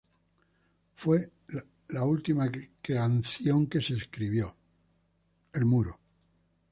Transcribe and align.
Fue 0.95 1.29
la 1.89 2.03
última 2.05 2.49
canción 2.81 3.67
que 3.67 3.81
se 3.81 3.93
escribió 3.93 4.47
de 5.53 5.59
"The 5.59 5.63
Wall". 5.65 5.91